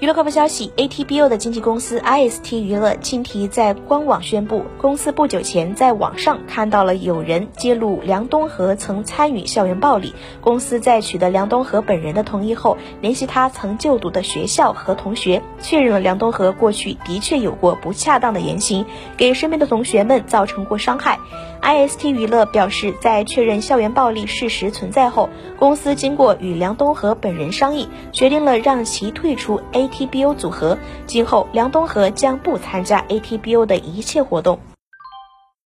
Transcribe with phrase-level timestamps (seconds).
[0.00, 10.14] 娱乐快报消息，ATBO 的经纪公司 IST 娱乐近期在官网宣布，公司不久前在网上看到了有人揭露梁东和曾参与校园暴力。
[10.40, 18.86] 公司在取得梁东和本人的同意后，联系他曾就读的学校和同学，确认了梁东和过去的确有过不恰当的言行，
[19.16, 21.18] 给身边的同学们造成过伤害。
[21.60, 25.28] IST 娱乐表示，在确认校园暴力事实存在后，
[25.58, 30.76] 公司经过与梁东和本人商议，决定了让其退出 A ATBO 组合。
[31.06, 34.58] 今后，梁东河将不参加 ATBO 的一切活动。